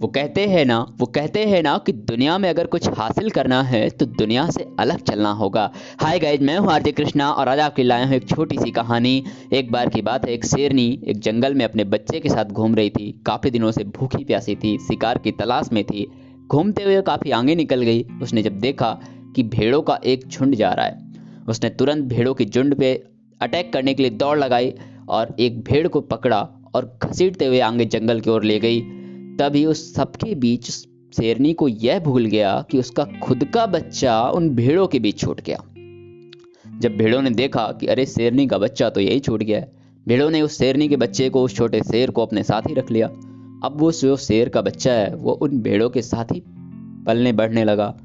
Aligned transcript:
वो 0.00 0.08
कहते 0.08 0.44
हैं 0.46 0.64
ना, 0.64 0.78
वो 0.98 1.06
कहते 1.06 1.44
हैं 1.46 1.62
ना 1.62 1.76
कि 1.78 1.92
दुनिया 1.92 2.36
में 2.38 2.48
अगर 2.48 2.66
कुछ 2.66 2.88
हासिल 2.98 3.28
करना 3.30 3.62
है 3.62 3.88
तो 3.90 4.06
दुनिया 4.06 4.48
से 4.50 4.64
अलग 4.80 5.00
चलना 5.00 5.30
होगा। 5.30 5.68
हाय 6.00 6.18
गाइज़ 6.18 6.42
मैं 6.42 6.56
हूँ 6.58 6.70
आरजे 6.72 6.92
कृष्णा 6.92 7.30
और 7.30 7.48
आज 7.48 7.58
आपके 7.60 7.82
लाया 7.82 8.06
हूँ 8.06 8.14
एक 8.14 8.28
छोटी 8.28 8.58
सी 8.58 8.70
कहानी। 8.70 9.24
एक 9.52 9.70
बार 9.72 9.88
की 9.88 10.02
बात 10.02 10.24
है, 10.26 10.32
एक 10.32 10.44
शेरनी 10.46 10.88
एक 11.04 11.18
जंगल 11.18 11.54
में 11.54 11.64
अपने 11.64 11.84
बच्चे 11.86 12.20
के 12.20 12.28
साथ 12.28 12.44
घूम 12.44 12.74
रही 12.74 12.90
थी। 12.90 13.10
काफ़ी 13.26 13.50
दिनों 13.50 13.70
से 13.70 13.84
भूखी 13.86 14.24
प्यासी 14.24 14.54
थी, 14.54 14.76
शिकार 14.78 15.18
की 15.18 15.32
तलाश 15.32 15.68
में 15.72 15.82
थी। 15.84 16.06
घूमते 16.46 16.82
हुए 16.82 17.00
काफ़ी 17.02 17.30
आगे 17.30 17.54
निकल 17.54 17.82
गई। 17.82 18.04
उसने 18.22 18.42
जब 18.42 18.58
देखा 18.58 18.90
कि 19.36 19.42
भेड़ों 19.42 19.82
का 19.82 19.98
एक 20.04 20.26
झुंड 20.28 20.54
जा 20.54 20.72
रहा 20.72 20.86
है, 20.86 20.98
उसने 21.48 21.70
तुरंत 21.70 22.04
भेड़ों 22.04 22.34
की 22.34 22.44
झुंड 22.44 22.74
पे 22.74 22.94
अटैक 23.40 23.72
करने 23.72 23.94
के 23.94 24.02
लिए 24.02 24.10
दौड़ 24.12 24.38
लगाई 24.38 24.72
और 25.08 25.36
एक 25.40 25.62
भेड़ 25.64 25.86
को 25.88 26.00
पकड़ा 26.00 26.40
और 26.74 26.98
घसीटते 27.02 27.46
हुए 27.46 27.60
आगे 27.60 27.84
जंगल 27.86 28.20
की 28.20 28.30
ओर 28.30 28.44
ले 28.44 28.58
गई। 28.58 28.80
तभी 29.40 29.66
उस 29.66 29.94
सबके 29.94 30.34
बीच 30.34 30.70
शेरनी 31.16 31.52
को 31.52 31.68
यह 31.68 31.98
भूल 31.98 32.24
गया 32.24 32.64
कि 32.70 32.78
उसका 32.78 33.04
खुद 33.22 33.44
का 33.44 33.66
बच्चा 33.66 34.30
उन 34.30 34.50
भेड़ों 34.50 34.86
के 34.86 34.98
बीच 34.98 35.18
छूट 35.18 35.40
गया। 35.40 35.56
जब 36.80 36.96
भेड़ों 36.96 37.22
ने 37.22 37.30
देखा 37.30 37.72
कि 37.72 37.86
अरे 37.86 38.06
शेरनी 38.06 38.46
का 38.46 38.58
बच्चा 38.58 38.90
तो 38.90 39.00
यही 39.00 39.20
छूट 39.20 39.42
गया 39.42 39.58
है, 39.58 39.72
भेड़ों 40.08 40.30
ने 40.30 40.42
उस 40.42 40.58
शेरनी 40.58 40.88
के 40.88 40.96
बच्चे 40.96 41.30
को, 41.30 41.42
उस 41.42 41.56
छोटे 41.56 41.80
शेर 41.80 42.10
को 42.10 42.22
अपने 42.22 42.42
साथ 42.42 42.62
ही 42.62 42.74
रख 42.74 42.90
लिया। 42.90 43.06
अब 43.64 43.76
वो 43.76 43.92
जो 43.92 44.16
शेर 44.16 44.48
का 44.48 44.62
बच्चा 44.62 44.92
है, 44.92 45.14
वो 45.14 45.32
उन 45.32 45.58
भेड़ों 45.58 45.90
के 45.90 46.02
साथ 46.02 46.24
ही 46.24 46.42
पलने 47.06 47.32
बढ़ने 47.32 47.64
लगा। 47.64 47.96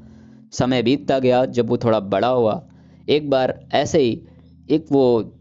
समय 0.52 0.82
बीतता 0.82 1.18
गया, 1.18 1.44
जब 1.44 1.68
वो 1.68 1.76
थोड़ा 1.76 2.00
बड़ा 2.00 2.28
हुआ। 2.28 2.68
एक 3.08 3.30
बार 3.30 3.68
ऐसे 3.72 4.00
ही 4.00 4.22
एक 4.70 4.86
वो 4.92 5.32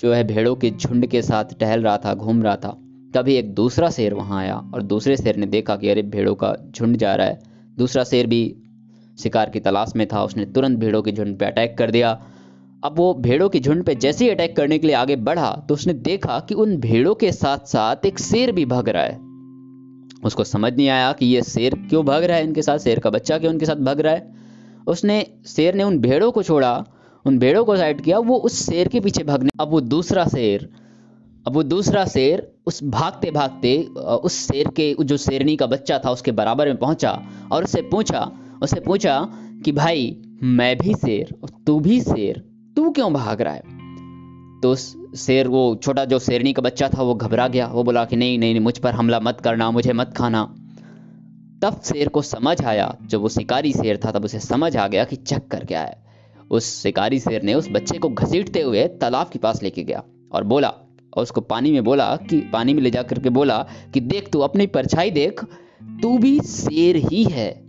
जो 0.00 0.12
है 0.12 0.24
भेड़ों 0.24 0.54
के 0.54 0.70
झुंड 0.70 1.06
के 1.06 1.22
साथ 1.22 1.44
टहल 1.60 1.82
रहा 1.82 1.96
था, 1.96 2.14
घूम 2.14 2.42
रहा 2.42 2.56
था। 2.56 2.78
तभी 3.14 3.34
एक 3.34 3.54
दूसरा 3.54 3.88
शेर 3.90 4.14
वहाँ 4.14 4.38
आया 4.40 4.56
और 4.74 4.82
दूसरे 4.82 5.16
शेर 5.16 5.36
ने 5.36 5.46
देखा 5.46 5.76
कि 5.76 5.88
अरे 5.88 6.02
भेड़ों 6.02 6.34
का 6.34 6.54
झुंड 6.70 6.96
जा 6.96 7.14
रहा 7.14 7.26
है। 7.26 7.40
दूसरा 7.78 8.04
शेर 8.04 8.26
भी 8.26 8.42
शिकार 9.18 9.50
की 9.50 9.60
तलाश 9.60 9.92
में 9.96 10.06
था। 10.06 10.22
उसने 10.24 10.44
तुरंत 10.46 10.78
भेड़ों 10.78 11.02
के 11.02 11.12
झुंड 11.12 11.36
पे 11.38 11.46
अटैक 11.46 11.76
कर 11.78 11.90
दिया। 11.90 12.10
अब 12.84 12.96
वो 12.96 13.12
भेड़ों 13.14 13.48
के 13.48 13.60
झुंड 13.60 13.84
पे 13.84 13.94
जैसे 13.94 14.24
ही 14.24 14.30
अटैक 14.30 14.56
करने 14.56 14.78
के 14.78 14.86
लिए 14.86 14.96
आगे 14.96 15.16
बढ़ा 15.18 15.50
तो 15.68 15.74
उसने 15.74 15.92
देखा 15.92 16.38
कि 16.40 16.54
उन 16.54 16.76
भेड़ों 16.76 17.14
के 17.14 17.32
साथ 17.32 17.66
साथ 17.66 18.06
एक 18.06 18.18
शेर 18.18 18.52
भी 18.52 18.64
भाग 18.64 18.88
रहा 18.88 19.02
है। 19.02 19.18
उसको 20.24 20.44
समझ 20.44 20.72
नहीं 20.76 20.88
आया 20.88 21.12
कि 21.12 21.26
ये 21.26 21.42
शेर 21.42 21.74
क्यों 21.90 22.04
भाग 22.06 22.24
रहा 22.24 22.36
है 22.36 22.44
इनके 22.44 22.62
साथ? 22.62 22.78
शेर 22.78 22.98
का 22.98 23.10
बच्चा 23.10 23.38
क्यों 23.38 23.52
उनके 23.52 23.66
साथ 23.66 23.76
भाग 23.76 24.00
रहा 24.00 24.14
है? 24.14 24.30
उसने, 24.86 25.26
शेर 25.46 25.74
ने 25.74 25.84
उन 25.84 25.98
भेड़ों 25.98 26.30
को 26.32 26.42
छोड़ा, 26.42 26.84
उन 27.24 27.38
भेड़ों 27.38 27.64
को 27.64 27.76
साइड 27.76 28.00
किया, 28.00 28.18
वो 28.18 28.36
उस 28.36 28.62
शेर 28.66 28.88
के 28.88 29.00
पीछे 29.00 29.24
भागने, 29.24 29.50
अब 29.60 29.70
वो 29.70 29.80
दूसरा 29.80 30.24
शेर 30.24 30.68
अब 31.46 31.54
वो 31.54 31.62
दूसरा 31.62 32.04
शेर 32.04 32.46
उस 32.66 32.82
भागते 32.84 33.30
भागते 33.30 33.76
उस 34.24 34.34
शेर 34.48 34.68
के 34.68 34.94
जो 35.00 35.16
शेरनी 35.16 35.56
का 35.56 35.66
बच्चा 35.66 35.98
था 35.98 36.10
उसके 36.10 36.32
बराबर 36.32 36.68
में 36.68 36.76
पहुँचा 36.76 37.10
और 37.52 37.64
उससे 37.64 37.82
पूछा 37.82 38.30
उससे 38.62 38.80
पूछा 38.80 39.18
कि 39.64 39.72
भाई 39.72 40.16
मैं 40.42 40.76
भी 40.78 40.94
शेर 40.94 41.34
और 41.42 41.50
तू 41.66 41.78
भी 41.80 42.00
शेर 42.00 42.38
तू 42.76 42.90
क्यों 42.90 43.12
भाग 43.12 43.40
रहा 43.40 43.54
है? 43.54 44.60
तो 44.62 44.70
उस 44.70 44.94
शेर 45.16 45.48
वो 45.48 45.74
छोटा 45.82 46.04
जो 46.04 46.18
शेरनी 46.18 46.52
का 46.52 46.62
बच्चा 46.62 46.88
था 46.88 47.02
वो 47.02 47.14
घबरा 47.14 47.46
गया। 47.48 47.66
वो 47.66 47.82
बोला 47.84 48.04
कि 48.04 48.16
नहीं 48.16 48.38
नहीं, 48.38 48.52
नहीं 48.52 48.60
मुझ 48.60 48.78
पर 48.78 48.92
हमला 48.92 49.20
मत 49.20 49.40
करना 49.40 49.70
मुझे 49.70 49.92
मत 49.92 50.14
खाना। 50.16 50.44
तब 51.62 51.80
शेर 51.84 52.08
को 52.08 52.22
समझ 52.22 52.60
आया 52.64 52.94
जब 53.06 53.20
वो 53.20 53.28
शिकारी 53.28 53.72
शेर 53.72 54.00
था 54.04 54.10
तब 54.10 54.24
उसे 54.24 54.40
समझ 54.40 54.76
आ 54.76 54.86
गया 54.88 55.04
कि 55.04 55.16
चक 55.16 55.46
कर 55.46 55.64
क्या 55.64 55.80
है। 55.80 56.02
उस 56.50 56.72
शिकारी 56.82 57.20
शेर 57.20 57.42
ने 57.42 57.54
उस 57.54 57.68
बच्चे 57.70 57.98
को 57.98 58.08
घसीटते 58.08 58.60
हुए 58.60 58.86
तालाब 59.00 59.28
के 59.28 59.38
पास 59.38 59.62
लेके 59.62 59.84
गया 59.84 60.02
और 60.32 60.44
बोला 60.44 60.72
और 61.16 61.22
उसको 61.22 61.40
पानी 61.40 61.72
में 61.72 61.84
बोला 61.84 62.16
कि, 62.16 62.40
पानी 62.40 62.74
में 62.74 62.82
ले 62.82 62.90
जा 62.90 63.02
करके 63.02 63.30
बोला 63.30 63.66
कि, 63.94 64.00
देख 64.00 64.30
तू 64.32 64.38
अपनी 64.38 64.66
परछाई 64.66 65.10
देख, 65.10 65.44
तू 66.02 66.18
भी 66.18 66.40
शेर 66.40 66.96
ही 66.96 67.24
है। 67.24 67.62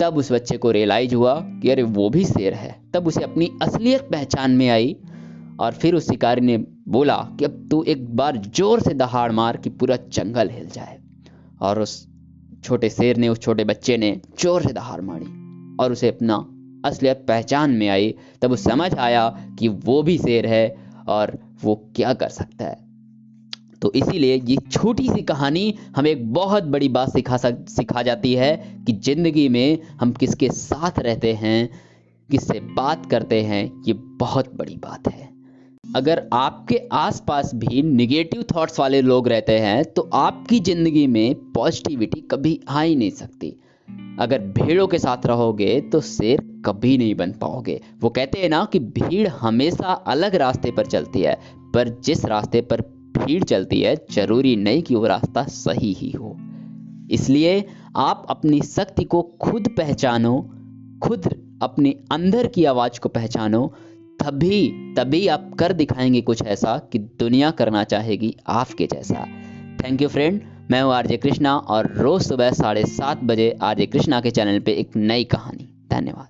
तब 0.00 0.14
उस 0.16 0.32
बच्चे 0.32 0.56
को 0.56 0.70
रियलाइज़ 0.70 1.14
हुआ 1.14 1.40
कि 1.40 1.70
अरे 1.70 1.82
वो 1.82 2.10
भी 2.10 2.24
शेर 2.24 2.54
है। 2.54 2.82
तब 2.94 3.06
उसे 3.06 3.22
अपनी 3.22 3.50
असलियत 3.62 4.00
पहचान 4.00 4.50
में 4.50 4.68
आई 4.68 4.96
और 5.60 5.72
फिर 5.72 5.94
उस 5.94 6.08
शिकारी 6.08 6.40
ने 6.40 6.64
बोला 6.88 7.16
कि, 7.16 7.44
अब 7.44 7.68
तू 7.70 7.82
एक 7.82 8.16
बार 8.16 8.36
ज़ोर 8.36 8.80
से 8.80 8.94
दहाड़ 8.94 9.32
मार 9.32 9.56
कि 9.56 9.70
पूरा 9.70 9.96
जंगल 9.96 10.48
हिल 10.48 10.66
जाए। 10.66 10.98
और 11.60 11.80
उस 11.80 12.08
छोटे 12.64 12.90
शेर 12.90 13.16
ने, 13.16 13.28
उस 13.28 13.40
छोटे 13.40 13.64
बच्चे 13.64 13.96
ने 13.96 14.20
ज़ोर 14.40 14.62
से 14.62 14.72
दहाड़ 14.72 15.00
मारी 15.00 15.24
और 15.76 15.92
उसे 15.92 16.08
अपना 16.08 16.48
असलियत 16.88 17.24
पहचान 17.28 17.70
में 17.70 17.88
आई। 17.88 18.14
तब 18.42 18.52
उस 18.52 18.64
समझ 18.64 18.94
आया 18.94 19.28
कि 19.58 19.68
वो 19.68 20.02
भी 20.02 20.18
शेर 20.18 20.46
है 20.46 20.76
और 21.08 21.45
वो 21.60 21.74
क्या 21.96 22.12
कर 22.14 22.28
सकता 22.30 22.64
है? 22.64 22.84
तो 23.82 23.92
इसीलिए 23.92 24.34
ये 24.36 24.56
छोटी 24.70 25.08
सी 25.08 25.22
कहानी 25.22 25.74
हमें 25.96 26.10
एक 26.10 26.32
बहुत 26.32 26.64
बड़ी 26.64 26.88
बात 26.88 27.12
सिखा 27.12 27.36
सक, 27.36 27.64
सिखा 27.68 28.02
जाती 28.02 28.32
है 28.34 28.56
कि 28.86 28.92
ज़िंदगी 28.94 29.48
में 29.48 29.78
हम 30.00 30.12
किसके 30.12 30.48
साथ 30.50 30.98
रहते 30.98 31.32
हैं, 31.34 31.68
किससे 32.30 32.60
बात 32.60 33.06
करते 33.06 33.40
हैं, 33.42 33.64
ये 33.86 33.92
बहुत 33.92 34.54
बड़ी 34.56 34.76
बात 34.76 35.08
है। 35.08 35.28
अगर 35.84 36.28
आपके 36.32 36.80
आसपास 36.92 37.50
भी 37.54 37.82
निगेटिव 37.84 38.44
थॉट्स 38.54 38.80
वाले 38.80 39.00
लोग 39.02 39.28
रहते 39.28 39.58
हैं 39.58 39.84
तो 39.92 40.08
आपकी 40.14 40.60
ज़िंदगी 40.60 41.06
में 41.06 41.34
पॉजिटिविटी 41.52 42.20
कभी 42.20 42.60
आ 42.68 42.80
ही 42.80 42.96
नहीं 42.96 43.10
सकती। 43.12 43.54
अगर 44.18 44.38
भीड़ों 44.38 44.86
के 44.86 44.98
साथ 44.98 45.26
रहोगे 45.26 45.80
तो 45.80 46.00
शेर 46.00 46.62
कभी 46.64 46.98
नहीं 46.98 47.14
बन 47.14 47.32
पाओगे। 47.32 47.80
वो 48.00 48.10
कहते 48.10 48.38
हैं 48.38 48.48
ना 48.48 48.68
कि 48.72 48.78
भीड़ 48.78 49.28
हमेशा 49.28 49.92
अलग 49.92 50.34
रास्ते 50.34 50.70
पर 50.70 50.86
चलती 50.86 51.20
है, 51.20 51.38
पर 51.74 51.88
जिस 51.88 52.24
रास्ते 52.24 52.60
पर 52.60 52.80
भीड़ 53.18 53.44
चलती 53.44 53.80
है, 53.80 53.96
ज़रूरी 54.12 54.56
नहीं 54.56 54.82
कि 54.82 54.94
वो 54.94 55.06
रास्ता 55.06 55.42
सही 55.42 55.92
ही 55.92 56.10
हो। 56.10 56.36
इसलिए 57.10 57.64
आप 57.96 58.26
अपनी 58.30 58.60
शक्ति 58.60 59.04
को 59.04 59.22
खुद 59.22 59.68
पहचानो, 59.68 60.50
खुद 61.02 61.26
अपने 61.62 61.94
अंदर 62.12 62.46
की 62.46 62.64
आवाज़ 62.64 63.00
को 63.00 63.08
पहचानो, 63.08 63.74
तभी 64.22 64.94
तभी 64.96 65.28
आप 65.28 65.50
कर 65.58 65.72
दिखाएँगे 65.72 66.20
कुछ 66.20 66.42
ऐसा 66.42 66.88
कि 66.92 66.98
दुनिया 66.98 67.50
करना 67.50 67.84
चाहेगी 67.84 68.36
आपके 68.46 68.86
जैसा। 68.86 69.26
थैंक 69.84 70.02
यू 70.02 70.08
फ्रेंड 70.08 70.40
मैं 70.70 70.82
हूँ 70.82 70.94
आरजे 70.94 71.16
कृष्णा 71.16 71.56
और 71.56 71.92
रोज 71.92 72.22
सुबह 72.22 72.50
साढ़े 72.50 72.84
सात 72.84 73.20
बजे 73.24 73.58
आरजे 73.62 73.86
कृष्णा 73.86 74.20
के 74.20 74.30
चैनल 74.30 74.60
पे 74.60 74.72
एक 74.72 74.96
नई 74.96 75.24
कहानी। 75.24 75.86
धन्यवाद। 75.90 76.28